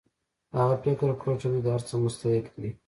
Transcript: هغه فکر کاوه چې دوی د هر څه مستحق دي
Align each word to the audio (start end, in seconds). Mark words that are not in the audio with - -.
هغه 0.59 0.75
فکر 0.83 1.09
کاوه 1.21 1.35
چې 1.41 1.47
دوی 1.51 1.61
د 1.63 1.67
هر 1.75 1.81
څه 1.89 1.93
مستحق 2.03 2.45
دي 2.61 2.71